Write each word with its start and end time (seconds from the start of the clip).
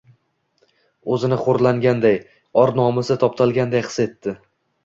O‘zini 1.15 1.37
xo‘rlanganday, 1.43 2.17
or-nomusi 2.65 3.19
toptalganday 3.25 3.89
his 3.91 4.01
etdi 4.09 4.39